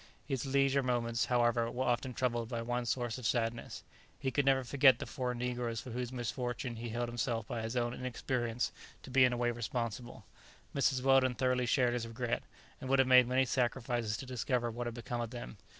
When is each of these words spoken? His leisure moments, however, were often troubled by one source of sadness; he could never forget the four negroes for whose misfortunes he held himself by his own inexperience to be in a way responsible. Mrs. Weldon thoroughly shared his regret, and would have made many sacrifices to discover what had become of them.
His 0.25 0.47
leisure 0.47 0.81
moments, 0.81 1.25
however, 1.25 1.69
were 1.69 1.83
often 1.85 2.15
troubled 2.15 2.49
by 2.49 2.63
one 2.63 2.87
source 2.87 3.19
of 3.19 3.25
sadness; 3.27 3.83
he 4.17 4.31
could 4.31 4.45
never 4.45 4.63
forget 4.63 4.97
the 4.97 5.05
four 5.05 5.35
negroes 5.35 5.79
for 5.79 5.91
whose 5.91 6.11
misfortunes 6.11 6.79
he 6.79 6.89
held 6.89 7.07
himself 7.07 7.45
by 7.47 7.61
his 7.61 7.77
own 7.77 7.93
inexperience 7.93 8.71
to 9.03 9.11
be 9.11 9.25
in 9.25 9.31
a 9.31 9.37
way 9.37 9.51
responsible. 9.51 10.25
Mrs. 10.73 11.03
Weldon 11.03 11.35
thoroughly 11.35 11.67
shared 11.67 11.93
his 11.93 12.07
regret, 12.07 12.41
and 12.79 12.89
would 12.89 12.97
have 12.97 13.07
made 13.07 13.27
many 13.27 13.45
sacrifices 13.45 14.17
to 14.17 14.25
discover 14.25 14.71
what 14.71 14.87
had 14.87 14.95
become 14.95 15.21
of 15.21 15.29
them. 15.29 15.57